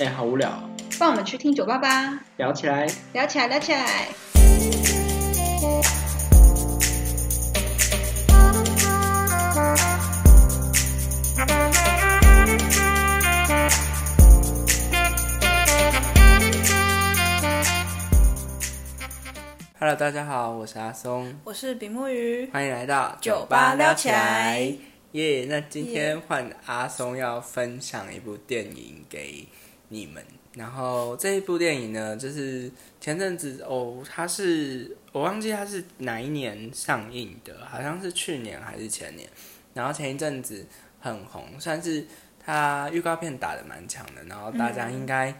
[0.00, 2.86] 哎、好无聊哦，帮我们去听酒吧吧，聊起来。
[3.12, 4.08] 聊起来，聊起来。
[19.78, 24.72] Hello，大家好，我是阿松，我是比目鱼，欢迎来到酒吧聊起来。
[25.12, 29.46] 耶那今天换阿松要分享一部电影给
[29.92, 30.24] 你们。
[30.54, 39.28] 然后这一部电影呢，就是前阵子哦，它是我忘记它是哪一年上映的，好像是去年还是前年。
[39.74, 40.66] 然后前一阵子
[41.00, 42.04] 很红，算是
[42.44, 45.34] 它预告片打的蛮强的，然后大家应该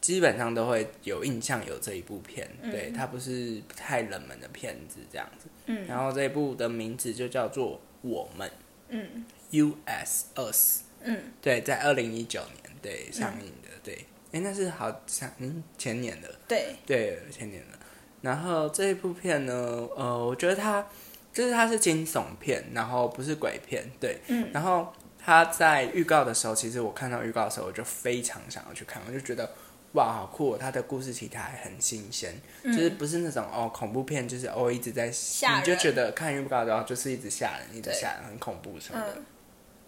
[0.00, 5.46] 基本上都会有印象有这一部片，对，它不是太冷门的片子这样子。
[5.66, 5.86] 嗯。
[5.86, 8.50] 然后这一部的名字就叫做《我们。
[8.88, 9.24] 嗯。
[9.50, 17.78] US Us》，嗯，对，在二零一九年对上映的，对，哎，那是好像嗯前年的，对，对，前年的。
[18.20, 19.54] 然后这一部片呢，
[19.96, 20.86] 呃，我觉得它
[21.32, 24.50] 就是它是惊悚片，然后不是鬼片，对，嗯。
[24.52, 29.50] 然后它在预告的时候，其实我看到预告的时候，我就非常想要去看，我就觉得
[29.92, 30.58] 哇，好酷、哦！
[30.58, 37.94] 它的故事题材很新鲜，就是不是那种哦恐怖片，就是哦一直在，你就觉得看预告然后就是一直吓人，一直对。
[37.94, 39.14] 吓人，很恐怖什么的。
[39.16, 39.24] 嗯。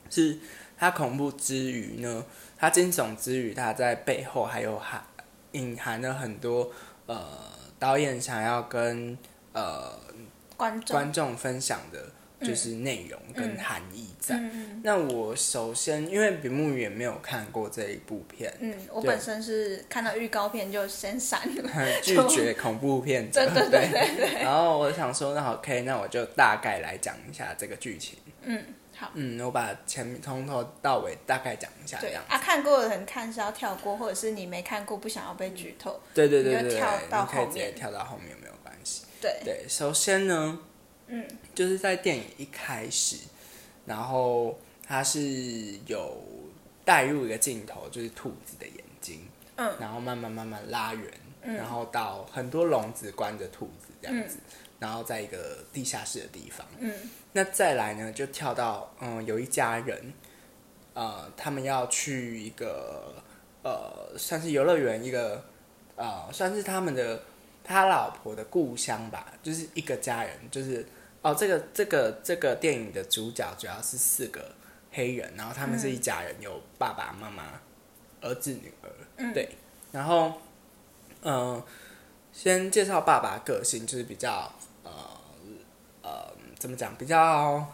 [0.08, 0.38] 是
[0.78, 2.24] 它恐怖之余呢，
[2.56, 5.02] 它惊悚之余，它在背后还有含
[5.52, 6.70] 隐含了很多
[7.06, 7.26] 呃
[7.78, 9.16] 导演想要跟
[9.52, 9.98] 呃
[10.56, 12.10] 观众，观众分享的，
[12.46, 14.36] 就是内容跟含义在。
[14.36, 21.70] 嗯那我首先因为比目鱼也没有看过这一部片，嗯，我本身是看到预告片就先闪了，
[22.02, 24.42] 拒绝恐怖片者， 对对对对对。
[24.44, 28.18] 然后我想说，那 OK，那我就大概来讲一下这个剧情。
[28.42, 28.62] 嗯，
[28.98, 32.22] 好，嗯，我把前面从头到尾大概讲一下这样。
[32.28, 37.52] 啊，看过的人看是要跳过，或者是你没看过不想要被剧透，对对对对对，你就跳到你可以后面。
[37.52, 39.04] 直接跳到后面没有关系。
[39.20, 40.58] 对，对，首先呢，
[41.08, 43.16] 嗯，就是在电影一开始，
[43.84, 45.20] 然后它是
[45.86, 46.22] 有
[46.84, 51.12] 带入一个镜头，就是兔子的眼睛，嗯，然后慢慢慢慢拉远，
[51.42, 54.38] 然后到很多笼子关着兔子这样子，
[54.78, 56.92] 然后在一个地下室的地方，嗯，
[57.36, 60.14] 那再来呢，就跳到嗯，有一家人，
[60.94, 63.12] 呃，他们要去一个
[63.62, 65.44] 呃，算是游乐园，一个
[65.96, 67.22] 呃，算是他们的
[67.62, 70.86] 他老婆的故乡吧，就是一个家人，就是
[71.20, 74.52] 哦，这个这个这个电影的主角主要是四个
[74.92, 77.60] 黑人，然后他们是一家人，有爸爸妈妈、
[78.22, 78.88] 儿子、女儿，
[79.34, 79.50] 对，
[79.92, 80.40] 然后
[81.20, 81.64] 嗯、呃
[82.32, 84.50] 先介绍爸爸个性，就是比较
[86.58, 86.94] 怎么讲？
[86.96, 87.66] 比较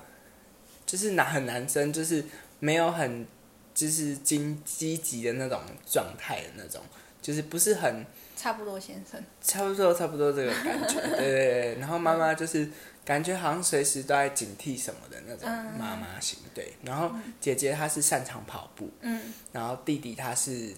[0.87, 2.25] 就是男很男生，就是
[2.59, 3.27] 没有很
[3.75, 6.83] 就是积积极的那种状态的那种，
[7.21, 8.05] 就是不是很
[8.37, 11.75] 差不多先生，差不多差不多这个感觉，对对对。
[11.81, 12.69] 然后妈妈就是
[13.05, 16.75] 感觉好像随时都在警惕什么的那种嗯妈妈型，对。
[16.83, 17.11] 然后
[17.41, 20.75] 姐姐她是擅长跑步，嗯然后弟弟他是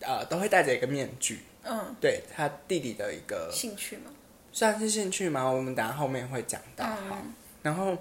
[0.00, 4.10] 呃都会戴着一个面具，嗯，对他弟弟的一个兴趣吗？
[4.52, 5.44] 算是兴趣吗？
[5.44, 6.84] 我们等下后面会讲到。
[6.86, 7.22] 嗯好，
[7.62, 7.96] 然后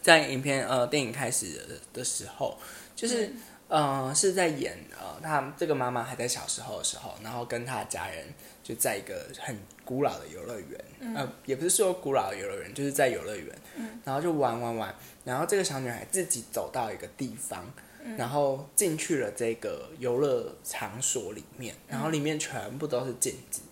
[0.00, 2.58] 在影片呃电影开始的的时候，
[2.94, 3.32] 就是、
[3.68, 8.26] 呃是在演呃他这个妈妈还在小时候的时候，然后跟他的家人
[8.62, 13.54] 就在一个很古老的游乐园，呃也不是说古老的游乐园，就是在游乐园，
[14.04, 14.94] 然后就玩玩玩，
[15.24, 17.72] 然后这个小女孩自己走到一个地方。
[18.18, 23.62] 然后进去了这个游乐场所里面，然后里面全部都是镜子，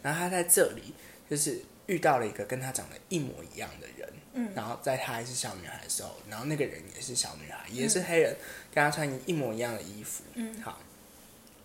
[0.00, 0.94] 然后她在这里
[1.28, 4.01] 就是遇到了一个跟她长得一模一样的人，
[4.34, 4.50] 嗯。
[4.54, 8.36] 然后在她还是小女孩的时候，然后那个人也是小女孩，也是黑人，
[8.72, 10.24] 跟她穿一模一样的衣服。
[10.34, 10.78] 嗯，好，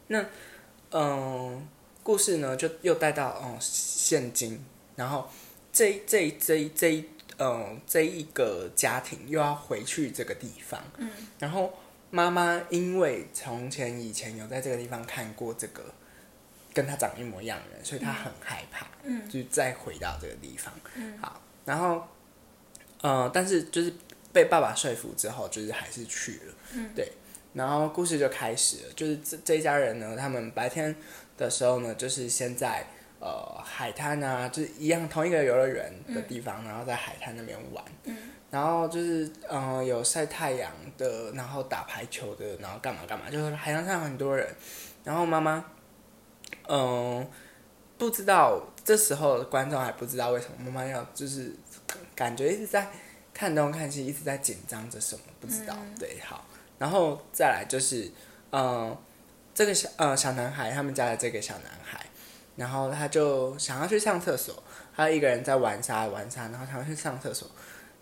[0.08, 0.26] 那
[0.92, 1.68] 嗯、
[2.02, 4.64] 故事呢就又带到哦、现今，
[4.96, 5.30] 然后
[5.74, 7.06] 这这这这一
[7.40, 11.74] 嗯这一个家庭又要回去这个地方，嗯，然后
[12.10, 15.84] 妈妈因为从前以前有在这个地方看过这个
[16.74, 22.08] 跟她长一模一样的人，所以她很害怕，嗯，就再回到这个地方，嗯，好，然后
[23.02, 23.94] 呃，但是就是
[24.34, 27.12] 被爸爸说服之后，就是还是去了，嗯，对，
[27.54, 30.96] 然后故事就开始了，就是这这一家人呢，他们白天
[31.38, 32.86] 的时候呢，就是先在
[33.20, 38.16] 呃海滩啊，就是一样同一个游乐园的地方，然后在海滩那边玩，嗯，
[38.52, 44.48] 然后就是嗯、呃有晒太阳的，然后打排球的，然后干嘛干嘛，就是海滩上很多人，
[45.04, 45.64] 然后妈妈
[46.70, 47.26] 嗯、
[47.98, 51.54] 不知道这时候观众还不知道为什么妈妈要就是
[52.18, 52.88] 感觉一直在
[53.32, 55.78] 看东看西，一直在紧张着什么，不知道。
[56.00, 56.44] 对，好，
[56.80, 58.12] 然后再来就是，
[58.52, 58.98] 嗯、
[59.54, 62.04] 这个小呃小男孩，他们家的这个小男孩，
[62.56, 64.64] 然后他就想要去上厕所，
[64.96, 67.48] 他一个人在玩沙玩沙，然后想要去上厕所，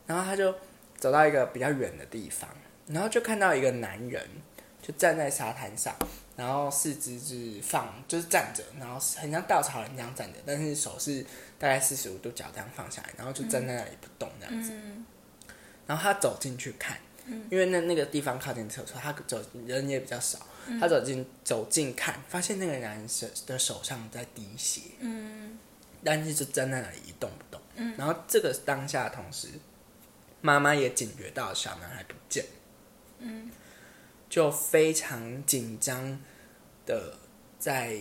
[0.08, 0.56] 然后他就
[0.98, 2.50] 走到一个比较远的地方，
[2.88, 4.26] 然后就看到一个男人
[4.82, 5.94] 就站在沙滩上，
[6.36, 11.26] 然后四肢是放就是站着，然后很像稻草人这样站着，但是手是
[11.58, 14.72] 大概四十五度角这样放下来，然后就站在那里不动这样子。
[15.88, 16.98] 然后他走进去看，
[17.50, 20.40] 因为那那个地方靠近厕所，他走人也比较少，
[20.80, 25.58] 他走进走近看，发现那个男生的手上在滴血，嗯，
[26.04, 29.48] 但是就站在那里一动不动，嗯，然后这个当下的同时，
[30.42, 32.44] 妈妈也警觉到小男孩不见，
[33.20, 33.52] 嗯，
[34.36, 36.20] 就非常紧张
[36.86, 37.14] 的
[37.58, 37.98] 在，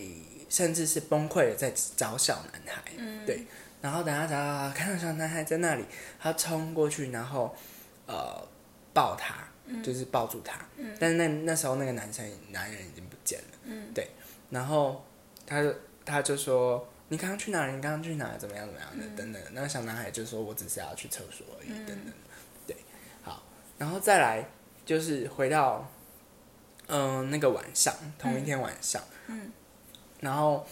[0.48, 3.44] 甚至是崩溃的在找小男孩，嗯，对，
[3.80, 5.84] 然后等他找到看到小男孩在那里，
[6.18, 7.54] 他冲过去，然后
[8.08, 8.44] 呃
[8.92, 9.46] 抱他，
[9.80, 10.58] 就是抱住他，
[10.98, 14.10] 但是那那时候那个男生男人已经不见了，嗯，对，
[14.50, 15.04] 然后
[15.46, 15.72] 他就
[16.04, 17.76] 他就说你刚刚去哪里？
[17.76, 18.32] 你刚刚去哪？
[18.32, 18.38] 里？
[18.40, 18.66] 怎么样？
[18.66, 18.90] 怎么样？
[18.98, 19.06] 的？
[19.16, 22.12] 等等，那个小男孩就说我只是要去厕所而已，等等，
[22.66, 22.76] 对，
[23.22, 23.40] 好，
[23.78, 24.44] 然后再来
[24.84, 25.88] 就是回到
[26.88, 29.50] 嗯、那个晚上，同一天晚上，嗯，
[30.20, 30.66] 然后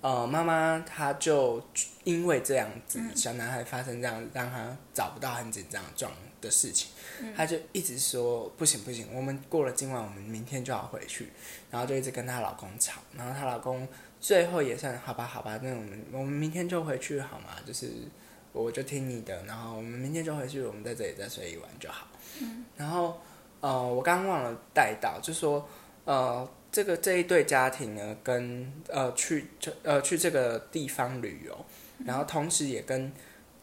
[0.00, 1.62] 呃妈妈她就
[2.04, 6.90] 因为这样子，小男孩发生这样让他找不到很紧张的状的事情，
[7.36, 11.28] 她就一直说不行不行，我们过了今晚，我们明天就要回去，
[11.70, 13.86] 然后就一直跟她老公吵，然后她老公
[14.20, 17.56] 最后也算好吧好吧，那我们我们明天就回去好吗？
[17.66, 17.90] 就是
[18.52, 22.06] 我就听你的，然后我们明天就回去，我们在这里再睡一晚就好。
[22.40, 22.64] 嗯。
[22.76, 23.20] 然后
[23.60, 25.68] 呃，我刚刚忘了带到，就说
[26.04, 31.64] 呃，这个这一对家庭呢，跟呃去这呃去这个地方旅游，
[32.04, 33.12] 然后同时也跟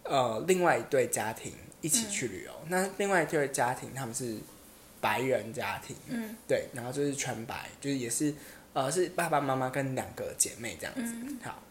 [0.03, 2.51] 呃另外一对家庭一起去旅游。
[2.68, 4.38] 那另外一对家庭他们是
[5.00, 8.33] 白人家庭，嗯，对，然后就是全白，就是也是
[8.74, 11.01] 呃是爸爸妈妈跟两个姐妹这样子。
[11.13, 11.62] 嗯好，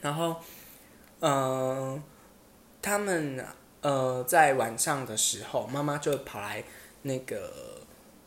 [0.00, 0.36] 然后
[1.20, 2.02] 嗯、呃
[2.82, 3.44] 他们
[3.82, 6.64] 呃在晚上的时候，妈妈就跑来
[7.02, 7.80] 那个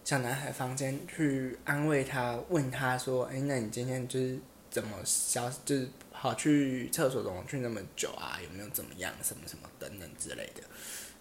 [0.04, 4.38] 小男孩房间去安慰他，问他说：“哎，那你今天就是
[4.70, 8.40] 怎么消，就是跑去厕所怎么去那么久啊？
[8.44, 10.64] 有没有怎么样，什么什么等等之类的。”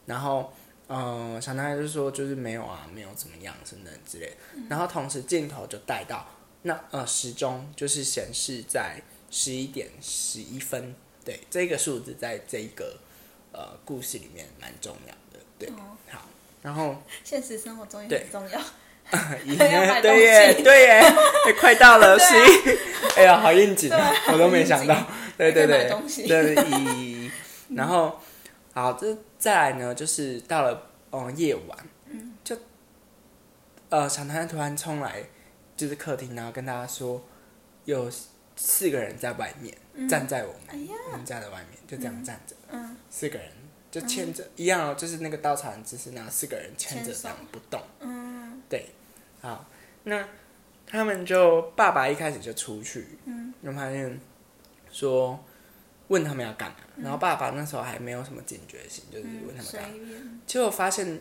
[0.07, 0.53] 然后，
[0.89, 4.37] 呃，小男孩就说：“就是没有啊，没有怎么样，等等之类的。
[4.69, 6.27] 然后同时镜头就带到
[6.63, 9.01] 那呃时钟，就是显示在
[9.31, 10.95] 十一点十一分，
[11.25, 12.99] 对，这个数字在这一个
[13.53, 16.29] 呃故事里面蛮重要的，对，哦好，
[16.63, 16.97] 然后。
[17.23, 18.61] 现实生活中也很重要。
[19.13, 21.01] 对耶，对耶，
[21.47, 22.79] 哎快到了十一，
[23.17, 24.97] 哎呀，好应景啊，我都没想到，
[25.37, 25.91] 对对对
[26.27, 27.31] 对一，
[27.75, 28.19] 然后
[28.73, 31.77] 好，这再来呢，就是到了嗯夜晚，
[32.43, 32.57] 就
[33.91, 35.25] 呃小男孩突然冲来，
[35.77, 37.23] 就是客厅，然后跟大家说
[37.85, 38.11] 有
[38.57, 43.49] 四个人在外面站在我们我们家的外面，就这样站着，嗯四个人
[43.93, 47.21] 就牵着一样哦，就是那个稻草人姿势，然后四个人牵着牵手。
[47.23, 47.81] 这样不动。
[48.01, 48.61] 嗯。
[48.69, 48.89] 对，
[49.43, 49.67] 好，
[50.05, 50.27] 那
[50.87, 54.19] 他们就爸爸一开始就出去，嗯，就发现
[54.91, 55.39] 说
[56.09, 60.41] 问他们要干嘛，然后爸爸那时候还没有什么警觉性，就是问他们干嘛，缘。
[60.47, 61.21] 结果发现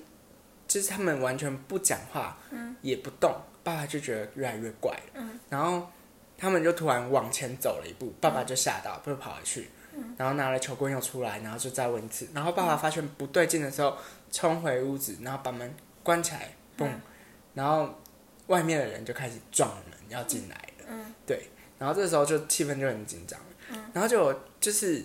[0.65, 5.89] 就是他们完全不讲话，嗯，也不动，爸爸就觉得越来越怪了，嗯，然后
[6.38, 9.69] 他们就突然往前走了一步，爸爸就吓到，就跑回去。
[10.17, 12.27] 然后拿了球棍又出来，然后就再问一次。
[12.33, 13.98] 然后爸爸发现不对劲的时候，
[14.31, 17.01] 冲回屋子，然后把门关起来，嘣，嗯。
[17.53, 17.93] 然后
[18.48, 21.13] 外面的人就开始撞门要进来了，嗯。
[21.25, 23.39] 对，然后这时候就气氛就很紧张，
[23.93, 25.03] 然后就就是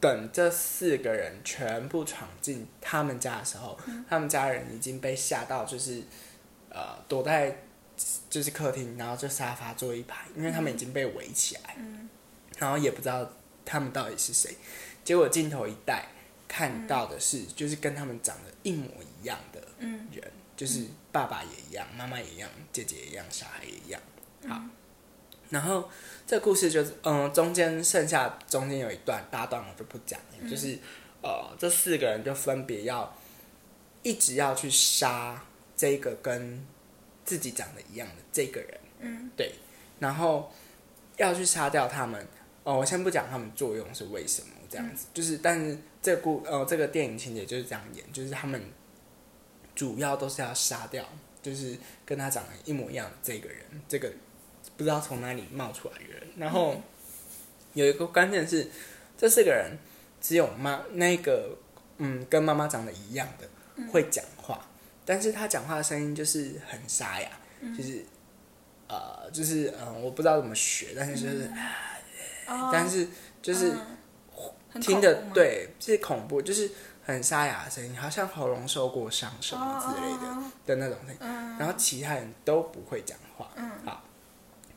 [0.00, 6.02] 等这四个人全部闯进他们家的时候，他们家人已经被吓到，就是
[6.68, 7.56] 呃躲在
[8.28, 11.76] 就是客厅，然后就沙发坐一排，因为他们已经被围起来，
[12.58, 13.30] 然后也不知道
[13.64, 14.56] 他们到底是谁，
[15.04, 16.06] 结果镜头一带
[16.46, 20.06] 看到的是，就是跟他们长得一模一样的嗯。
[20.12, 24.00] 人，就是爸爸也一样，妈妈也一样，姐姐也一样，小孩也一样。
[24.46, 24.62] 好，
[25.50, 25.90] 然后
[26.26, 30.78] 这故事就是，嗯，中间剩下中间有一段大段我就不讲了，就是
[31.22, 33.16] 呃，这四个人就分别要
[34.02, 35.44] 一直要去杀
[35.76, 36.64] 这个跟
[37.24, 39.54] 自己长得一样的这个人，嗯，对，
[39.98, 40.52] 然后
[41.16, 42.24] 要去杀掉他们。
[42.64, 48.60] 哦，我先不讲他们作用是为什么这样子，就是但是这故呃这个电影情节就是这样演，就是他们
[49.74, 51.04] 主要都是要杀掉，
[51.42, 54.10] 就是跟他长得一模一样的这个人，这个
[54.76, 56.22] 不知道从哪里冒出来的人。
[56.36, 56.80] 然后
[57.74, 58.68] 有一个关键是，
[59.18, 59.76] 这四个人
[60.20, 61.56] 只有妈那个
[61.98, 63.46] 嗯跟妈妈长得一样的
[63.92, 64.66] 会讲话，
[65.04, 67.28] 但是他讲话的声音就是很沙哑，
[67.76, 68.04] 就是
[68.88, 71.50] 呃，就是嗯，我不知道怎么学，但是就是，
[72.48, 73.08] 哦但是
[73.42, 73.72] 就是
[74.80, 76.70] 听的恐怖吗对，是恐怖，就是
[77.04, 80.50] 很沙哑的声音，好像喉咙受过伤什么之类的。
[80.66, 83.48] 的那种声音，嗯然后其他人都不会讲话。
[83.56, 84.02] 嗯好，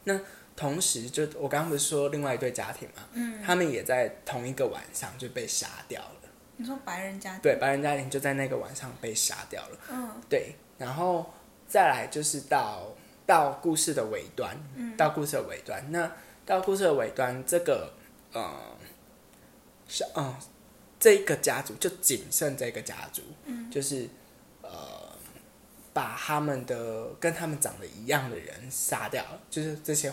[0.04, 0.20] 那
[0.56, 6.30] 同时就我刚刚不是说另外一对家庭嘛，嗯，他们也在同一个晚上就被杀掉了。
[6.58, 9.78] 你说白人家庭，对，白人家庭就在那个晚上被杀掉了。
[9.92, 11.32] 嗯对，然后
[11.68, 12.88] 再来就是到
[13.26, 15.84] 到故事的尾端，嗯到故事的尾端。
[15.92, 16.12] 那
[16.48, 17.92] 到故事的尾端，这个
[18.32, 18.50] 呃，
[19.86, 20.34] 是嗯、
[20.98, 24.08] 这个家族就仅剩这个家族，嗯就是
[24.62, 24.72] 呃，
[25.92, 30.10] 把他们的跟他们长得一样的人杀掉，就是这些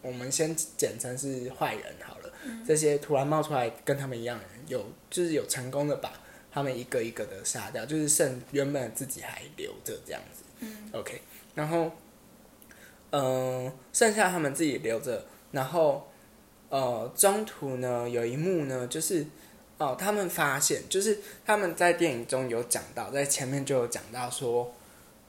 [0.00, 2.32] 我们先简称是坏人好了。
[2.64, 6.12] 这些突然冒出来跟他们一样的人，有就是有成功的把
[6.52, 10.44] 他们一个一个的杀掉，就是剩原本自己还留着这样子。
[10.60, 11.20] 嗯 OK，
[11.56, 11.90] 然后
[13.10, 13.22] 嗯、
[13.66, 16.10] 呃剩下他们自己留着，然后
[16.68, 19.26] 呃，中途呢有一幕呢，就是
[19.78, 24.72] 哦、他们发现，就是他们在电影中有讲到，在前面就有讲到说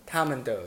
[0.06, 0.62] 他们的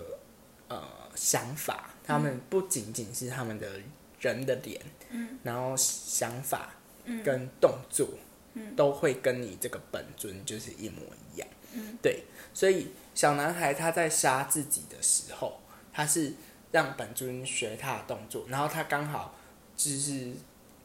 [0.66, 0.82] 呃
[1.14, 3.80] 想法，他们不仅仅是他们的
[4.18, 5.38] 人的脸，嗯。
[5.44, 6.70] 然后想法
[7.04, 8.08] 嗯跟动作，
[8.54, 8.74] 嗯。
[8.74, 11.00] 都会跟你这个本尊就是一模
[11.32, 11.46] 一样。
[11.72, 11.96] 嗯。
[12.02, 15.60] 对，所以小男孩他在杀自己的时候，
[15.92, 16.32] 他是
[16.72, 19.35] 让本尊学他的动作，然后他刚好
[19.76, 20.32] 就是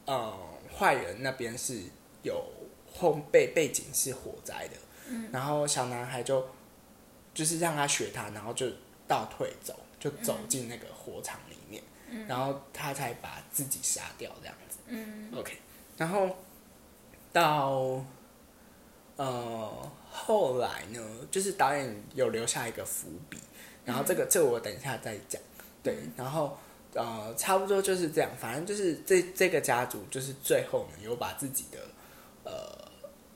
[0.06, 0.32] 嗯
[0.76, 1.80] 坏人那边是
[2.22, 2.44] 有
[2.92, 4.76] 后背背景是火灾的，
[5.08, 5.30] 嗯。
[5.32, 6.46] 然后小男孩就
[7.34, 8.66] 就是让他学他，然后就
[9.08, 12.26] 倒退走，就走进那个火场里面，嗯。
[12.26, 14.78] 然后他才把自己杀掉这样子。
[14.86, 15.32] 嗯。
[15.34, 15.56] OK，
[15.96, 16.28] 然后
[17.32, 18.04] 到
[19.16, 23.38] 呃后来呢，就是导演有留下一个伏笔，
[23.84, 25.40] 然后这个、这个我等一下再讲。
[25.82, 26.56] 对，然后
[26.94, 31.78] 呃差不多就是这样，反正就是这这个家族就是最后呢有把自己的
[32.44, 32.52] 呃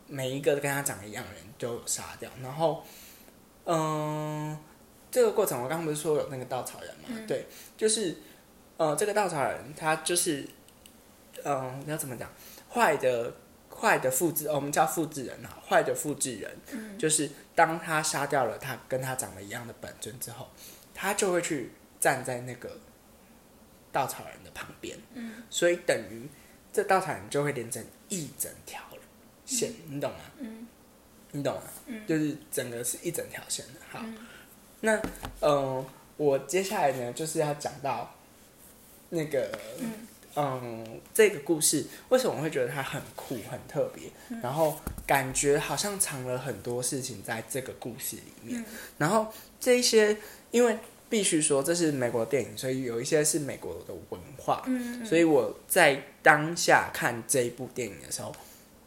[0.06, 2.84] 每一个跟他长得一样的人都杀掉，然后
[3.64, 4.56] 嗯、
[5.10, 7.08] 这个过程我刚刚不是说有那个稻草人嘛？
[7.08, 7.46] 嗯对，
[7.76, 8.14] 就是
[8.76, 10.46] 呃这个稻草人他就是
[11.44, 12.30] 嗯、要怎么讲？
[12.68, 13.32] 坏的
[13.74, 20.48] 坏的复制，哦我们叫复制人啊，坏的复制人，嗯就是当他杀掉了他跟他长得一样的本尊之后，
[20.94, 22.78] 他就会去站在那个
[23.96, 26.28] 稻草人的旁边，嗯所以等于
[26.70, 28.82] 这稻草人就会连成一整条
[29.46, 30.18] 线，你懂吗？
[30.38, 30.66] 嗯
[31.32, 31.62] 你懂吗？
[31.86, 33.80] 嗯就是整个是一整条线的。
[33.88, 34.18] 好，嗯
[34.80, 35.00] 那嗯、
[35.40, 35.86] 呃
[36.18, 38.14] 我接下来呢就是要讲到
[39.08, 44.10] 那个嗯嗯，这个故事为什么我会觉得它很酷、很特别？
[44.28, 48.60] 嗯然后感觉好像藏了很多事情在这个故事里面。
[48.60, 48.64] 嗯
[48.98, 50.14] 然后这一些，
[50.50, 58.34] 因为必须说这是美国电影，所以有一些是美国的文化，嗯，所以我在当下看这一部电影的时候，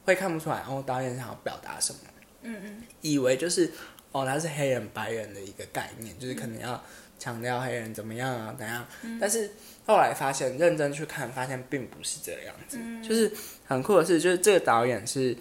[0.06, 2.00] 会看不出来哦，导演想要表达什么，
[2.44, 3.72] 嗯嗯以为就是
[4.12, 6.84] 哦，他是黑人白人的一个概念，就是可能要
[7.18, 8.86] 强调黑人怎么样啊，怎样。
[9.20, 9.52] 但是
[9.86, 12.78] 后来发现，认真去看，发现并不是这样子。
[12.82, 13.32] 嗯就是
[13.68, 15.36] 很酷的是，就是这个导演是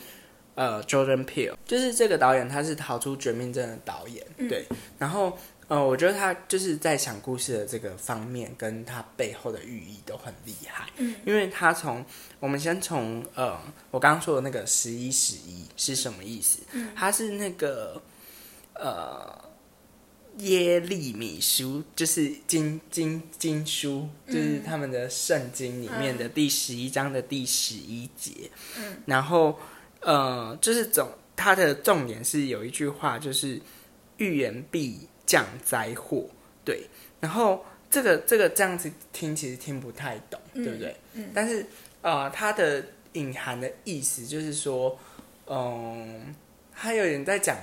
[0.55, 4.67] 呃 Jordan Peele，就是这个导演他是《逃出绝命镇》的导演，嗯对。
[4.99, 10.89] 然后呃，我觉得他就是在讲故事的这个方面，跟他背后的寓意都很厉害。
[10.97, 12.05] 嗯因为他从
[12.41, 13.57] 我们先从呃，
[13.91, 16.61] 我刚刚说的那个十一十一是什么意思？
[16.73, 18.01] 嗯它是那个
[18.75, 19.45] 呃
[20.39, 28.51] 耶利米书，就是经经经书，就是他们的圣经里面的第十一章的第十一节。
[28.79, 29.59] 嗯，然后
[30.01, 33.61] 呃，就是总它的重点是有一句话，就是
[34.17, 36.25] 预言必降灾祸。
[36.65, 36.89] 对，
[37.21, 40.97] 然后这个这个这样子听其实听不太懂，嗯对不对？
[41.13, 41.65] 嗯但是
[42.03, 44.99] 呃，它的隐含的意思就是说，
[45.47, 46.35] 嗯，
[46.75, 47.57] 它有点在讲，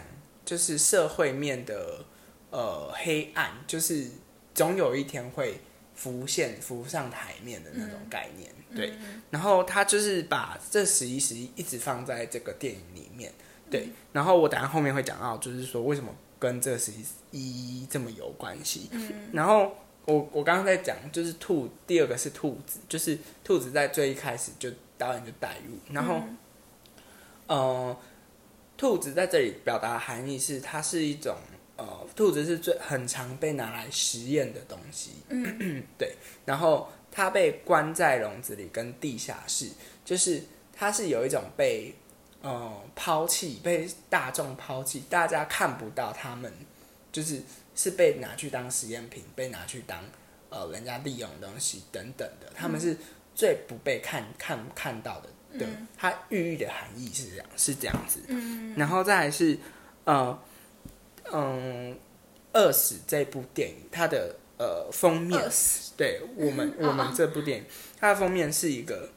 [0.45, 2.05] 就是社会面的
[2.51, 4.07] 呃黑暗，就是
[4.53, 5.59] 总有一天会
[5.95, 8.51] 浮现、浮上台面的那种概念。
[8.75, 13.31] 对，嗯然后他就是把这十一十一一直放在这个电影里面。
[13.69, 16.91] 对，然后我等下后面会讲到，就是说为什么跟这个十
[17.31, 18.89] 一这么有关系。
[18.91, 19.11] 嗯。
[19.33, 19.75] 然后
[20.05, 26.37] 我我刚刚在讲，就是兔，第二个是兔子，就是兔子在最一开始就导演就带入，然后、嗯。
[27.47, 27.97] 呃，
[28.75, 31.35] 兔子在这里表达的含义是它是一种
[31.77, 35.83] 呃，兔子是最很常被拿来实验的东西，嗯。
[35.97, 36.15] 对，
[36.45, 39.69] 然后它被关在笼子里跟地下室，
[40.03, 40.41] 就是
[40.73, 41.93] 它是有一种被
[42.45, 46.53] 呃抛弃，被大众抛弃，大家看不到他们，
[47.11, 47.41] 就是
[47.75, 49.99] 是被拿去当实验品，被拿去当
[50.51, 52.95] 呃人家利用的东西等等的，他们是
[53.33, 55.29] 最不被看看看到的。
[55.57, 58.19] 对，它寓意的含义是这样，是这样子。
[58.27, 59.57] 嗯，然后再来是
[60.03, 60.37] 呃
[61.31, 61.93] 嗯，
[62.53, 65.41] 《饿死》这部电影，它的呃封面，
[65.97, 67.65] 对我们我们这部电影，
[67.97, 69.09] 它的封面是一个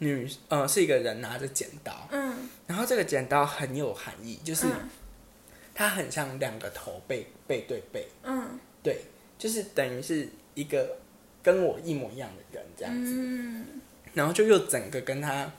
[0.00, 4.66] 女呃是一个人拿着剪刀，嗯，然后这个剪刀很有含义，就是
[5.74, 9.02] 它很像两个头背背对背，嗯，对，
[9.38, 10.98] 就是等于是一个
[11.42, 13.66] 跟我一模一样的人这样子，嗯。
[14.12, 15.52] 然后就又整个跟他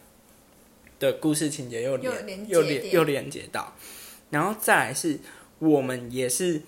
[1.00, 3.74] 的故事情节又连又连又连接到，
[4.30, 5.18] 然后再来是
[5.60, 6.62] 我们也是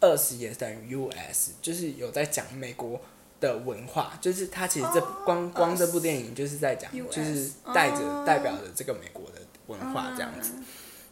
[0.00, 3.00] 二十也等于 US，就是有在讲美国
[3.44, 10.54] 的文化，就是他其实这光光这部电影就是在讲，就是带着代表着这个美国的文化这样子。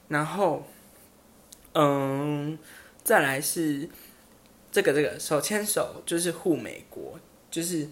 [0.08, 0.64] 然后，
[1.74, 2.58] 嗯，
[3.04, 3.88] 再来是
[4.70, 7.18] 这个这个手牵手就是护美国，
[7.50, 7.88] 就是。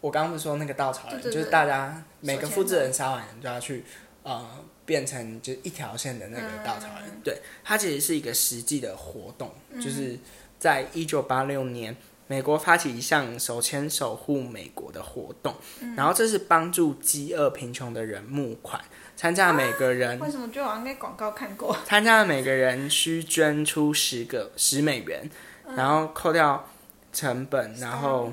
[0.00, 3.84] 我刚刚不是说那个稻草人，就是大家每个复制人杀完人就要去，
[4.22, 4.48] 呃，
[4.86, 7.20] 变成就一条线的那个稻草人。
[7.24, 9.50] 对，它其实是一个实际的活动，
[9.82, 10.16] 就是
[10.56, 11.96] 在一九八六年，
[12.28, 15.52] 美国发起一项手牵手护美国的活动，
[15.96, 18.80] 然后这是帮助饥饿贫穷的人募款，
[19.16, 21.76] 参加每个人为什么就好像在广告看过？
[21.84, 25.28] 参加的每个人需捐出十个十美元，
[25.76, 26.68] 然后扣掉
[27.12, 28.32] 成本，然后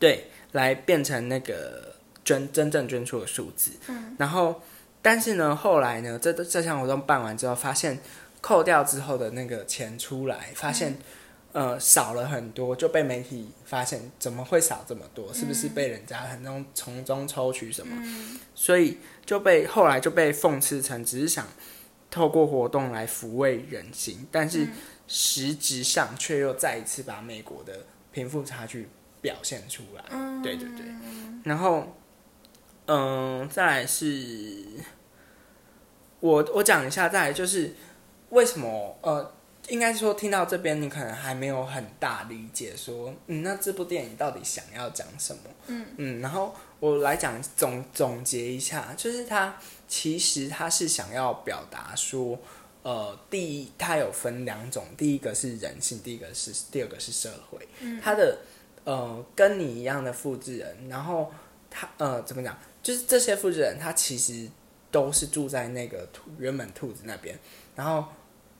[0.00, 0.30] 对。
[0.54, 4.62] 来变成那个捐真正捐出的数字，嗯，然后
[5.02, 7.98] 但是呢，后来呢，这这项活动办完之后，发现
[8.40, 10.96] 扣掉之后的那个钱出来，发现
[11.54, 15.32] 呃少了很多，就被媒体发现怎么会少这么多？
[15.32, 17.96] 是不是被人家很中从中抽取什么？
[18.54, 21.46] 所以就被后来就被讽刺成只是想
[22.10, 24.68] 透过活动来抚慰人心，但是
[25.08, 28.90] 实质上却又再一次把美国的贫富差距。
[29.24, 30.04] 表现出来，
[30.42, 30.84] 对对对，
[31.44, 31.96] 然后，
[32.84, 34.66] 嗯，再来是，
[36.20, 37.74] 我我讲一下，再来就是
[38.28, 39.32] 为什么，呃，
[39.68, 45.42] 应该说听到这边你可能还没有很大理解，说，嗯，那这部电影到底想要讲什么？
[45.66, 49.56] 嗯嗯，然后我来讲总总结一下，就是它
[49.88, 52.38] 其实它是想要表达说，
[52.82, 57.68] 呃，第一，它有分两种，第一个是人性，第一个是第二个是社会，
[58.02, 58.38] 它的。
[58.86, 61.32] 呃，跟你一样的复制人，然后
[61.70, 62.54] 他呃怎么讲？
[62.82, 64.46] 就是这些复制人，他其实
[64.90, 67.34] 都是住在那个兔原本兔子那边，
[67.74, 68.06] 然后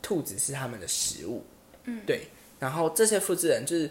[0.05, 1.43] 兔子是他们的食物，
[1.85, 2.29] 嗯，对。
[2.61, 3.91] 然后这些复制人就是，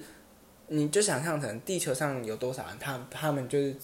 [0.68, 3.76] 你就想象成地球上有多少人，他他们就是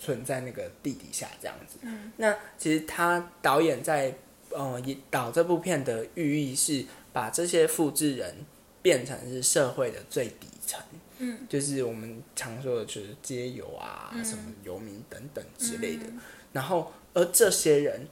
[0.00, 1.76] 存在那个地底下这样子。
[1.82, 4.14] 嗯，那其实他导演在
[4.50, 8.34] 呃导这部片的寓意是把这些复制人
[8.80, 10.80] 变成是社会的最底层。
[11.18, 16.06] 嗯，就是我们常说的，就是街友啊，什么游民等等之类的。
[16.52, 18.06] 然后，而这些人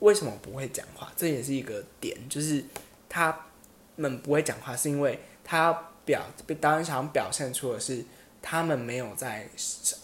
[0.00, 1.12] 为什么不会讲话？
[1.16, 2.64] 这也是一个点，就是
[3.08, 3.46] 他
[3.96, 5.72] 们不会讲话，是因为他
[6.04, 6.22] 表
[6.60, 8.04] 导演想表现出的是
[8.40, 9.48] 他们没有在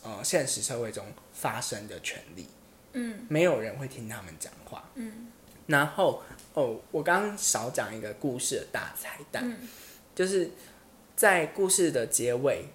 [0.02, 2.46] 呃现实社会中发声的权利。
[2.92, 4.84] 嗯，没有人会听他们讲话。
[4.94, 5.30] 嗯，
[5.66, 6.22] 然后
[6.54, 9.56] 哦，我刚刚少讲一个故事的大彩蛋，
[10.14, 10.50] 就是。
[11.14, 12.66] 在故事的结尾，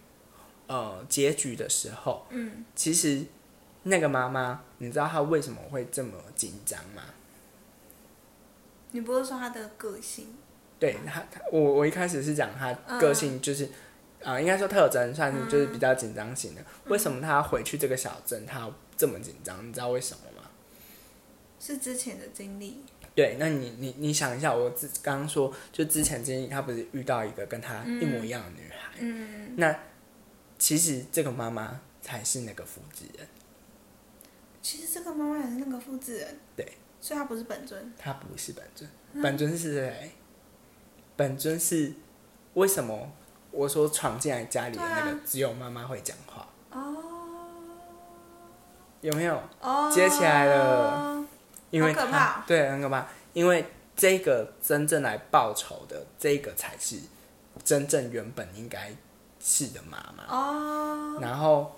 [0.67, 3.25] 呃，结局的时候，嗯，其实
[3.83, 7.03] 那个妈妈，你知道她为什么会这么紧张吗？
[8.91, 10.35] 你不是说他的个性？
[10.79, 13.67] 对他，我我一开始是讲他个性，就是
[14.23, 16.61] 啊，应该说特征算是就是比较紧张型的。
[16.85, 19.67] 为什么他回去这个小镇，他这么紧张？
[19.67, 20.49] 你知道为什么吗？
[21.59, 22.83] 是之前的经历。
[23.15, 29.75] 对，那你你你想一下，我之刚刚说，就之前经历，他不是遇到一个跟他一模一样的女孩，嗯，那
[30.59, 33.27] 其实这个妈妈才是那个复制人。
[34.61, 37.93] 其实这个妈妈也是那个复制人，对，所以他不是本尊。
[37.97, 38.89] 他不是本尊，
[39.21, 40.11] 本尊是谁？
[41.15, 41.93] 本尊是
[42.53, 43.11] 为什么？
[43.51, 46.47] 我说闯进来家里的那个，只有妈妈会讲话。
[46.71, 46.95] 哦，
[49.01, 49.41] 有没有？
[49.61, 51.25] 哦，接起来了。
[51.69, 56.97] 因为他对很可怕，因为这个真正来报仇的，这个才是
[57.63, 58.95] 真正原本应该
[59.39, 61.19] 是的妈妈哦。
[61.19, 61.75] 然后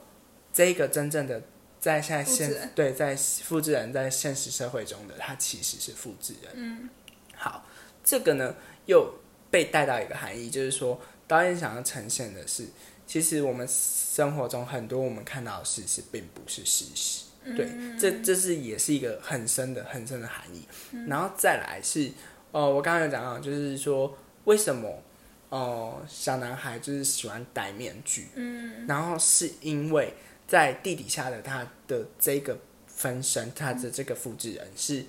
[0.53, 1.41] 这个真正的
[1.79, 6.51] 在现在现对在复制人在现实社会中的他其实是复制人。
[6.55, 6.89] 嗯，
[7.35, 7.65] 好，
[8.03, 9.13] 这个呢又
[9.49, 12.65] 被带到一个含义，就是说导演想要呈现的是，
[13.07, 17.25] 其实我们生活中很多我们看到的事实并不是事实。
[17.55, 20.67] 对，这这是也是一个很深的、很深的含义。
[21.07, 22.11] 然后再来是，
[22.51, 25.01] 呃，我刚刚有讲到，就是说为什么，
[25.47, 30.13] 呃，小男孩就是喜欢戴面具，嗯，然后是因为
[30.49, 32.57] 在地底下的他的这个
[32.87, 35.05] 分身，他的这个复制人是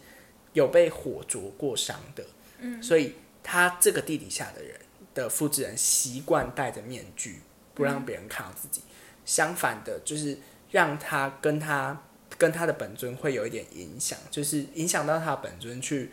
[0.52, 2.22] 有被火灼过伤的，
[2.58, 4.78] 嗯，所以他这个地底下的人
[5.14, 7.40] 的复制人习惯戴着面具，
[7.74, 8.82] 不让别人看到自己。
[9.24, 10.38] 相反的，就是
[10.70, 12.02] 让他跟他
[12.36, 16.10] 跟他的本尊会有一点影响，就是影响到他的本尊去。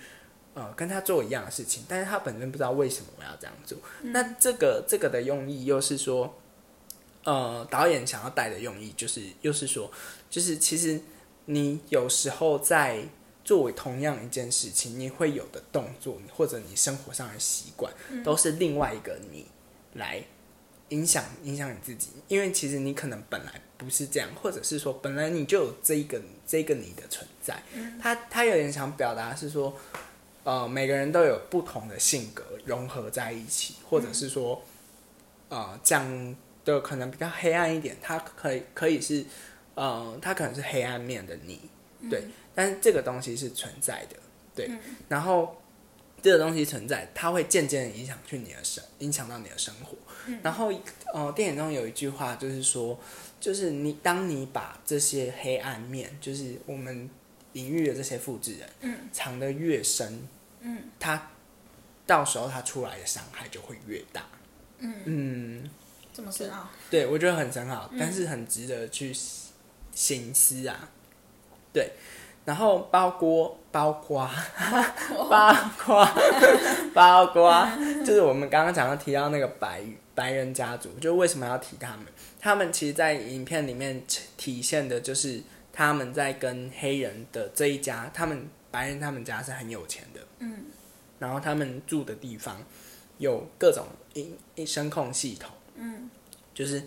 [0.54, 3.78] 呃，跟他做一样的事情，但是他本身不知道为什么我要这样做。
[4.02, 6.36] 那这个这个的用意又是说，
[7.28, 9.92] 呃，导演想要带的用意就是，又是说，
[10.30, 10.98] 就是其实
[11.44, 13.04] 你有时候在
[13.44, 17.92] 作为同样一件事情，你会有的动作，或者你生活上的习惯，
[18.24, 19.46] 都是另外一个你
[19.96, 20.24] 来
[20.88, 22.12] 影响影响你自己。
[22.30, 27.62] 因为其实你可能本来不是这样，或者是说本来你就有这一个这个你的存在。
[28.02, 29.76] 他他有点想表达是说。
[30.44, 34.64] 呃，每个人都有不同的性格融合在一起，或者是说，
[35.50, 36.08] 呃，讲
[36.76, 39.26] 的可能比较黑暗一点，它可以可以是，
[39.76, 41.60] 呃，它可能是黑暗面的你，
[42.10, 44.16] 对，但是这个东西是存在的，
[44.56, 44.70] 对，
[45.08, 45.62] 然后
[46.22, 49.96] 这个东西存在，它会渐渐影响去你的生，影响到你的生活，
[50.42, 50.72] 然后
[51.14, 53.00] 呃，电影中有一句话就是说，
[53.40, 57.10] 就是你当你把这些黑暗面，就是我们
[57.54, 60.28] 隐喻的这些复制人，嗯，藏得越深。
[60.62, 61.30] 嗯，他
[62.08, 64.26] 到时候它出来的伤害就会越大。
[64.80, 64.94] 嗯。
[65.06, 65.70] 嗯，
[66.18, 66.68] 这么深奥？
[66.90, 69.14] 对，我觉得很深奥，但是很值得去
[69.94, 70.90] 深思啊。
[71.72, 71.92] 对，
[72.44, 74.28] 然后包括包括
[75.30, 76.10] 包括
[76.92, 77.68] 包括，
[78.04, 79.84] 就是我们刚刚讲到提到那个白
[80.16, 82.08] 白人家族，就为什么要提他们？
[82.40, 84.04] 他们其实，在影片里面
[84.38, 85.40] 体现的就是
[85.72, 90.22] 他们在跟黑人的这一家，他们白人他们家是很有钱的。
[90.40, 90.66] 嗯，
[91.20, 92.58] 然后他们住的地方
[93.20, 93.86] 有各种
[94.56, 96.10] 音声控系统，嗯，
[96.54, 96.84] 就是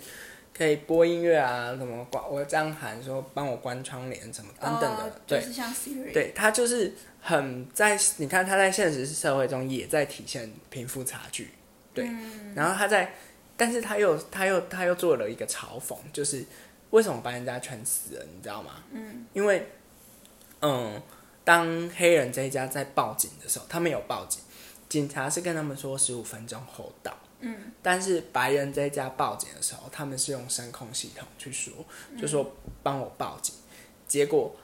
[0.57, 11.51] 可以播音乐啊，什么关我这样喊说帮我关窗帘什么等等的，对，像 Siri，对，他就是很在你看他在现实社会中也在体现贫富差距，
[11.95, 12.09] 对，
[12.55, 13.15] 然后他在，
[13.57, 16.45] 但是他又他又他又做了一个嘲讽，就是
[16.91, 18.83] 为什么把人家全死了，你知道吗？
[18.93, 19.67] 嗯，因为
[20.61, 21.01] 嗯。
[21.43, 24.41] 当黑人这一家在报警的时候，他们有报警，
[24.89, 27.17] 警察是跟他们说十五分钟后到。
[27.41, 31.73] 嗯，但是白人这一家报警的时候，他们是用声控系统去说，
[32.21, 33.55] 就说帮我报警。
[34.07, 34.55] 结果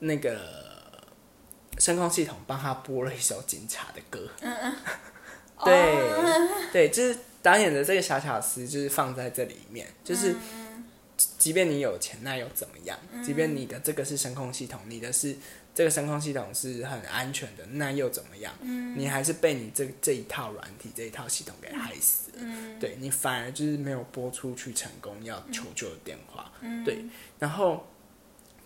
[0.00, 1.06] 那个
[1.78, 4.28] 声控系统帮他播了一首警察的歌。
[4.40, 4.76] 嗯嗯，
[5.64, 10.34] 对对，就是导演的这个小巧思，就是放在这里面，就是
[11.38, 12.98] 即便你有钱，那又怎么样？
[13.24, 15.36] 即便你的这个是声控系统，你的是。
[15.74, 18.54] 这个声控系统是很安全的，那又怎么样？
[18.60, 22.36] 嗯，你还是被你这这一套软体、这一套系统给害死了。
[22.38, 26.52] 嗯，对你反而就是没有拨出去成功要求救的电话。
[26.60, 27.04] 嗯，对，
[27.40, 27.84] 然后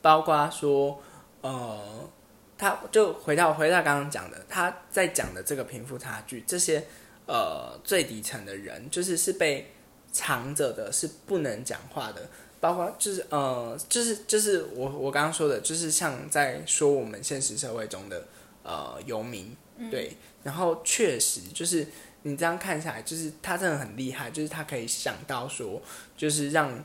[0.02, 1.02] 包括说，
[1.40, 2.10] 呃，
[2.58, 6.84] 他就回到回到刚刚讲的，他在讲的这个贫富差距，这些
[7.26, 9.72] 呃最底层的人，就是是被
[10.12, 12.28] 藏着的，是不能讲话的。
[12.60, 18.26] 包括就是呃，就是就是我我刚刚说的，就是像在说我们现实社会中的
[18.62, 19.56] 呃游民，
[19.90, 21.86] 对，然后确实就是
[22.22, 25.80] 你这样看下来，就是他真的很厉害，就是他可以想到说，
[26.16, 26.84] 就是让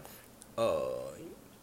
[0.56, 1.14] 呃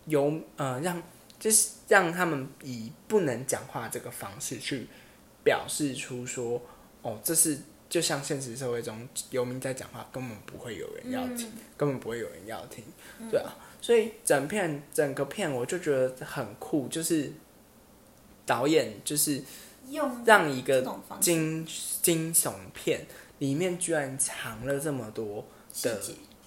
[0.06, 1.00] 游呃让
[1.38, 4.88] 就是让他们以不能讲话这个方式去
[5.44, 6.60] 表示出说，
[7.02, 7.58] 哦，这是
[7.90, 12.84] 就像现实社会中游民在讲话，根本不会有人要听，根本不会有人要听，
[13.30, 13.52] 对啊。
[13.82, 17.32] 所以整片整个片我就觉得很酷，就是
[18.46, 19.42] 导演就是
[19.88, 20.82] 用让一个
[21.18, 21.66] 惊
[22.00, 23.04] 惊悚片
[23.38, 25.44] 里面居然藏了这么多
[25.82, 26.00] 的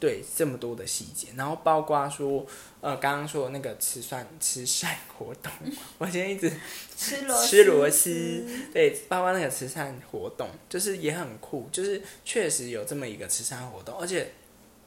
[0.03, 2.45] 对这么多的细节，然后包括说
[2.81, 5.49] 呃刚刚说那个慈善慈善活动，
[5.97, 6.51] 我今天一直
[6.97, 14.33] 吃螺吃螺丝，对，包括那个慈善活动就是也很酷，就是确实有这么一个慈善活动，而且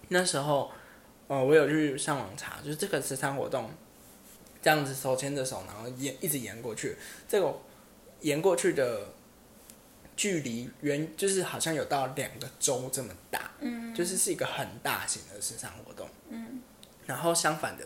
[0.09, 0.71] 那时候。
[1.29, 3.69] 呃，我有去上网查，就是这个慈善活动，
[4.63, 6.97] 这样子手牵着手，然后延一直延过去，
[7.29, 7.53] 这个
[8.21, 9.13] 延过去的
[10.17, 16.61] 距离远，就是好像有到两个州这么大，嗯，就是是一个很大型的市场活动，嗯，
[17.07, 17.85] 然后相反的，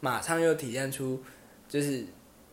[0.00, 1.22] 马上又体现出，
[1.68, 2.04] 就是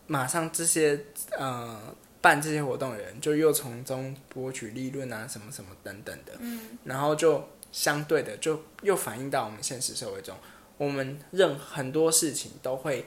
[0.08, 1.00] 马上这些
[1.38, 7.48] 呃办这些活动的人，就又从中博取利润啊，什么什么等等的，嗯，然后就。
[7.72, 10.36] 相对的，就又反映到我们现实社会中，
[10.76, 13.06] 我们任很多事情都会，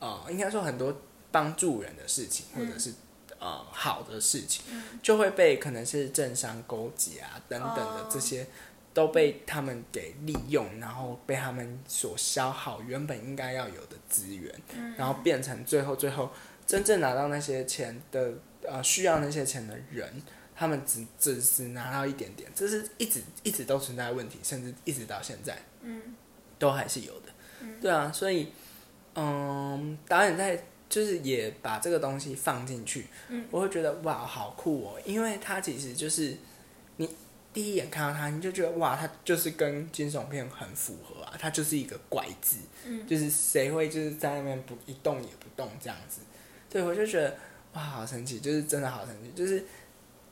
[0.00, 0.94] 呃，应该说很多
[1.30, 2.92] 帮助人的事情，或者是
[3.40, 4.64] 呃好的事情，
[5.02, 8.46] 就会被可能是政商勾结啊等等的这些
[8.92, 14.54] 都被他们给利用，然后被他们所消耗原本应该要有的资源，
[14.96, 16.30] 然后变成最后最后
[16.66, 20.22] 真正拿到那些钱的呃需要那些钱的人，
[20.54, 26.14] 他们只只是拿到一点点，这是一直一直都存在的问题，甚至一直到现在，嗯，
[26.58, 27.32] 都还是有的，
[27.80, 28.52] 对啊，所以
[29.14, 36.36] 嗯，导演在就是也把这个东西放进去，嗯，我会觉得哇，好酷哦，因为它其实就是
[36.96, 37.08] 你
[37.54, 46.22] 第一眼看到它，你就觉得哇，它就是跟惊悚片很符合啊，它就是一个怪字，嗯，就是谁会就是在那边不一动也不动这样子，
[46.68, 47.36] 对我就觉得
[47.74, 49.64] 哇，好神奇，就是真的好神奇，就是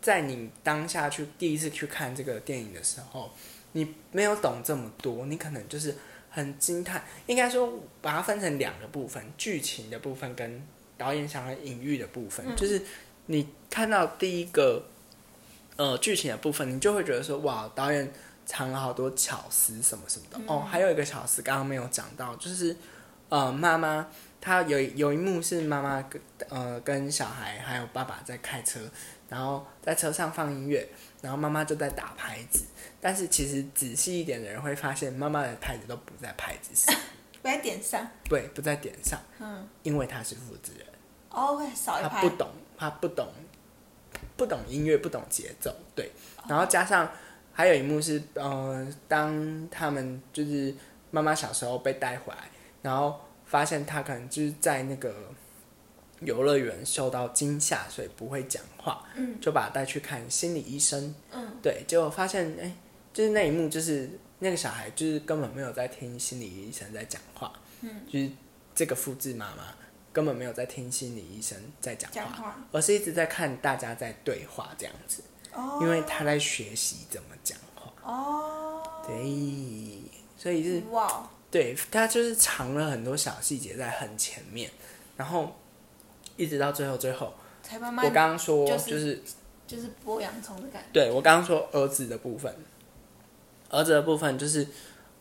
[0.03, 3.31] 在你当下去第一次去看这个电影的时候，
[3.73, 5.95] 你没有懂这么多，你可能就是
[6.39, 7.05] 很惊叹。
[7.27, 10.63] 应该说把它分成两个部分，剧情的部分跟
[10.97, 12.47] 导演想要隐喻的部分。
[12.49, 12.81] 嗯就是
[13.27, 14.85] 你看到第一个
[15.77, 18.11] 呃剧情的部分，你就会觉得说哇，导演
[18.47, 20.39] 藏了好多巧思什么什么的。
[20.47, 22.77] 哦，还有一个巧思刚刚没有讲到，就是
[23.29, 24.07] 呃妈妈。
[24.41, 28.79] 她有有一幕是妈妈跟呃跟小孩还有爸爸在开车，
[29.29, 30.89] 然后在车上放音乐，
[31.21, 32.65] 然后妈妈就在打拍子。
[33.01, 36.95] 但是其实仔细一点的人会发现，妈妈的拍子都不在拍子上，
[37.41, 40.87] 不在点上，对，不在点上，嗯，因为他是复制人，
[41.31, 43.29] 哦，会少一拍他不，懂，他不懂，
[44.37, 46.11] 不懂音乐，不懂节奏，对。
[46.49, 47.11] 然后加上
[47.53, 50.75] 还有一幕是，呃，当他们就是
[51.11, 52.51] 妈妈小时候被带回来，
[52.83, 55.15] 然后发现他可能就是在那个
[56.21, 59.41] 游乐园受到惊吓，所以不会讲话，嗯。
[59.41, 61.15] 就把他带去看心理医生。
[61.31, 62.73] 嗯，对，结果发现，哎、
[63.19, 68.31] 就是那一幕，就是那个小孩就是根本没有在听心理医生在讲话，嗯，就是
[68.77, 69.75] 这个复制妈妈
[70.13, 75.21] 根本没有在听心理医生在讲话，而是一直在看大家在对话这样子，
[75.53, 80.01] 哦，因为他在学习怎么讲话，哦，对，
[80.37, 84.71] 所以是哇，对他就是藏了很多小细节在很前面，
[85.17, 85.57] 然后
[86.37, 89.23] 一直到最后最后，我才慢慢刚刚说就是就是
[89.67, 92.55] 就是剥洋葱的感觉，对我刚刚说儿子的部分，
[93.71, 94.67] 儿子的部分就是，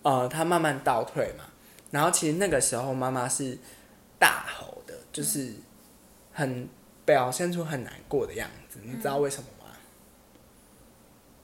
[0.04, 1.46] 呃，他慢慢倒退嘛，
[1.92, 3.58] 然后其实那个时候妈妈是
[4.18, 5.54] 大吼的，就是
[6.34, 6.68] 很
[7.06, 9.76] 表现出很难过的样子，你知道为什么吗？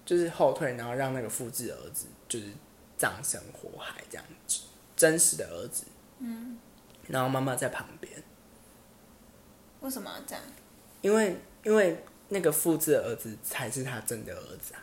[0.06, 2.48] 就是后退，然后让那个复制儿子就是
[2.98, 4.62] 葬身火海这样子，
[4.96, 5.86] 真实的儿子，
[6.20, 6.58] 嗯，
[7.08, 8.24] 然后妈妈在旁边，
[9.82, 10.44] 为什么要这样？
[11.02, 14.80] 因为因为那个复制儿子才是他真的儿子啊。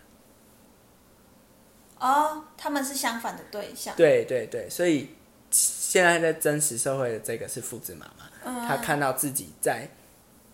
[2.01, 5.11] 哦，他们是相反的对象，对对对，所以
[5.51, 9.89] 现在在真实社会的这个是父子妈妈，嗯，她看到自己在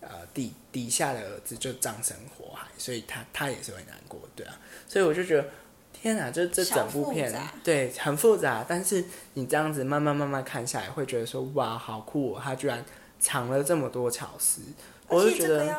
[0.01, 5.49] 呃底底下的儿子就葬身火海，所以她她也是会难过，对啊，所以我就觉得
[5.93, 7.53] 天哪，就这整部片小复杂。
[7.63, 12.83] 对很复杂，但是你这样子慢慢慢慢看下来，会觉得说哇好酷、哦，他居然
[13.19, 14.61] 藏了这么多巧思，
[15.07, 15.75] 我而就觉得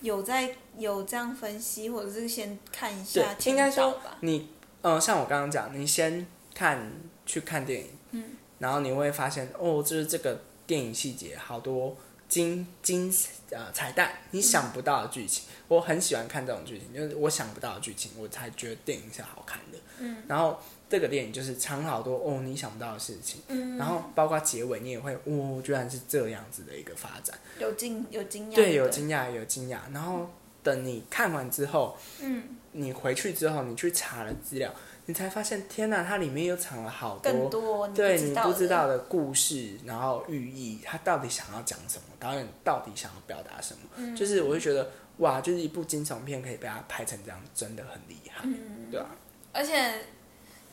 [0.00, 4.50] 有在有这样分析，或者是先看一对下，应该说你
[4.82, 6.90] 呃，像我刚刚讲，你先看
[7.26, 8.24] 去看电影，嗯，
[8.58, 11.96] 然后你会发现哦，就是这个电影细节好多
[12.28, 13.12] 惊惊
[13.50, 15.44] 呃彩蛋，你想不到的剧情。
[15.68, 19.78] 我很喜欢看这种剧情，就是我想不到的剧情，我才觉得电影是好看的。
[19.98, 30.30] 嗯，然后这个电影就是藏好多哦你想不到的事情，嗯，然后包括结尾你也会哦，居然是这样子的一个发展，有惊有惊讶，对，有惊讶有惊讶，然后
[30.68, 31.96] 等你看完之后。
[32.20, 34.72] 嗯，你回去之后，你去查了资料，
[35.06, 44.14] 你才发现，天哪，它里面又藏了好更多多对你你不不知道的故事，然后寓意，他到底想要讲什么，导演到底想要表达什么，嗯。
[44.14, 49.06] 就是我会觉得，哇，就是一部惊悚片可以被他拍成这样，真的很厉害，嗯，对啊，
[49.52, 50.04] 而且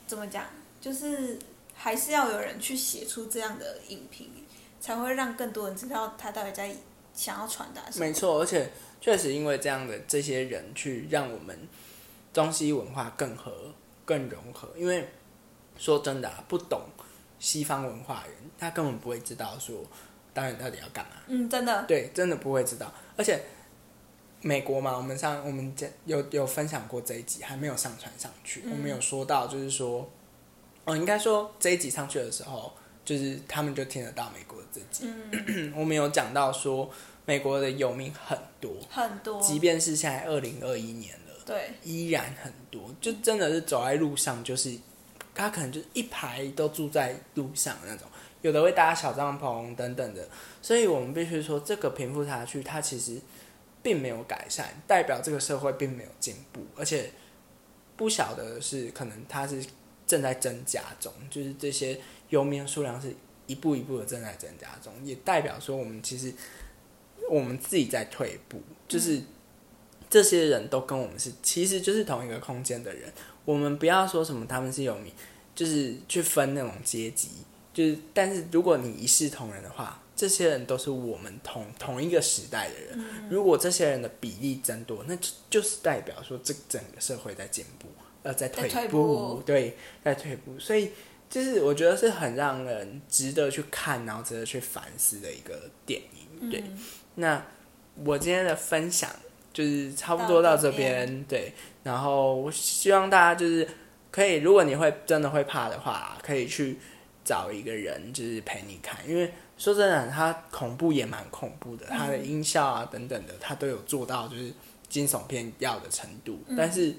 [0.06, 0.44] 怎么讲，
[0.82, 1.40] 就是
[1.74, 4.30] 还是要有人去写出这样的影评，
[4.80, 6.76] 才会让更多人知道他到底在
[7.14, 8.06] 想要传达什么。
[8.06, 11.58] 没错，而且确实因为这样的这些人去让我们
[12.34, 13.52] 中西文化更合、
[14.06, 14.70] 更融合。
[14.76, 15.08] 因为
[15.78, 16.82] 说真的、啊，不懂
[17.40, 19.76] 西方文化的人，他根本不会知道说
[20.34, 21.12] 导演到底要干嘛。
[21.28, 22.92] 嗯，真的，对，真的不会知道。
[23.18, 23.42] 而且
[24.42, 28.62] 美国嘛，我们上我们这有有分享过这一集，还没有上传上去。
[28.66, 30.10] 嗯我们有说到，就是说，
[30.86, 32.72] 哦，应该说这一集上去的时候，
[33.04, 35.06] 就是他们就听得到美国的这集。
[35.08, 36.90] 嗯， 我们有讲到说，
[37.26, 44.78] 美国的游民很多，很多，即便是现在二零二一年了，对，依然很多，就真的是走在路上，就是
[45.34, 48.08] 他可能就是一排都住在路上那种，
[48.42, 50.28] 有的会搭小帐篷等等的，
[50.62, 53.20] 所以我们必须说，这个贫富差距它其实
[53.82, 57.10] 并没有改善，代表这个社会并没有进步，而且
[57.96, 59.66] 不晓得是可能它是
[60.06, 63.16] 正在增加中，就是这些游民数量是
[63.48, 66.34] 一步一步的正在增加中，也代表说我们其实
[67.30, 69.22] 我们自己在退步，就是
[70.10, 73.12] 这些人都跟我们是其实就是同一个空间的人，
[73.44, 75.12] 我们不要说什么他们是有名，
[75.54, 77.30] 就是去分那种阶级，
[77.74, 80.02] 就是但是如果你一视同仁的话。
[80.18, 87.90] 这些人都是我们同同一个时代的人，如果这些人的比例增多，那就就是代表说这整个社会在进步，
[88.24, 89.76] 呃，在退步，对，
[90.06, 90.58] 在退步。
[90.58, 90.92] 所以
[91.30, 96.50] 就是我觉得是很让人值得去看，然后值得去反思的一个电影。
[96.50, 96.64] 对，
[97.16, 97.44] 那
[98.04, 99.10] 我今天的分享
[99.54, 101.54] 就是差不多到这边，对。
[101.84, 103.68] 然后我希望大家就是
[104.12, 106.78] 可以，如果你会真的会怕的话，可以去
[107.24, 109.32] 找一个人就是陪你看，因为。
[109.58, 114.52] 说真的，它恐怖也蛮恐怖的，它的音效啊等等的，它都有做到就是
[114.90, 116.38] 惊悚片要的程度。
[116.58, 116.94] 但是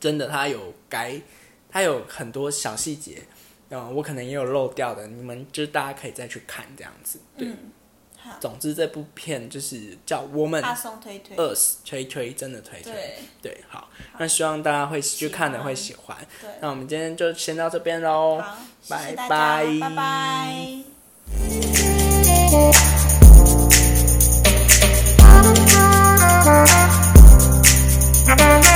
[0.00, 1.20] 真的，它有该，
[1.70, 3.22] 它有很多小细节，
[3.70, 7.20] 嗯，我可能也有漏掉的，你们就大家可以再去看这样子。
[7.36, 7.56] 嗯，
[8.40, 10.60] 总之这部片就是叫《我们》。
[10.62, 11.36] 大松推推。
[11.36, 12.92] Earth 推推真的推推。
[12.92, 13.18] 对。
[13.42, 16.16] 对，好，那希望大家会去看的会喜欢。
[16.40, 16.50] 对。
[16.60, 18.42] 那我们今天就先到这边喽。
[18.88, 19.66] 拜拜。
[19.80, 19.90] 拜
[28.58, 28.67] 拜。